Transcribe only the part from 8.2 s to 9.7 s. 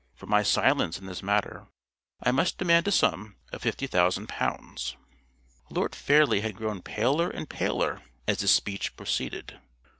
as this speech proceeded.